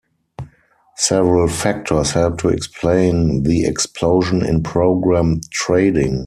Several 0.97 1.47
factors 1.47 2.09
help 2.13 2.39
to 2.39 2.49
explain 2.49 3.43
the 3.43 3.65
explosion 3.67 4.43
in 4.43 4.63
program 4.63 5.41
trading. 5.51 6.15